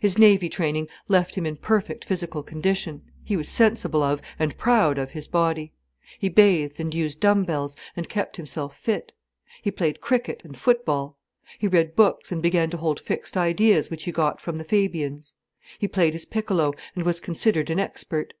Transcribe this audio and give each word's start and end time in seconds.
His 0.00 0.18
navy 0.18 0.48
training 0.48 0.88
left 1.06 1.36
him 1.36 1.46
in 1.46 1.54
perfect 1.56 2.04
physical 2.04 2.42
condition. 2.42 3.02
He 3.22 3.36
was 3.36 3.48
sensible 3.48 4.02
of, 4.02 4.20
and 4.36 4.58
proud 4.58 4.98
of 4.98 5.12
his 5.12 5.28
body. 5.28 5.72
He 6.18 6.28
bathed 6.28 6.80
and 6.80 6.92
used 6.92 7.20
dumb 7.20 7.44
bells, 7.44 7.76
and 7.96 8.08
kept 8.08 8.38
himself 8.38 8.76
fit. 8.76 9.12
He 9.62 9.70
played 9.70 10.00
cricket 10.00 10.40
and 10.42 10.56
football. 10.58 11.16
He 11.60 11.68
read 11.68 11.94
books 11.94 12.32
and 12.32 12.42
began 12.42 12.70
to 12.70 12.76
hold 12.76 12.98
fixed 12.98 13.36
ideas 13.36 13.88
which 13.88 14.02
he 14.02 14.10
got 14.10 14.40
from 14.40 14.56
the 14.56 14.64
Fabians. 14.64 15.34
He 15.78 15.86
played 15.86 16.14
his 16.14 16.24
piccolo, 16.24 16.74
and 16.96 17.04
was 17.04 17.20
considered 17.20 17.70
an 17.70 17.78
expert. 17.78 18.34